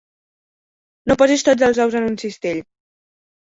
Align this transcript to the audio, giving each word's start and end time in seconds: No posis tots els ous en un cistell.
No 1.11 1.19
posis 1.21 1.47
tots 1.51 1.67
els 1.69 1.85
ous 1.87 2.01
en 2.03 2.11
un 2.11 2.19
cistell. 2.27 2.67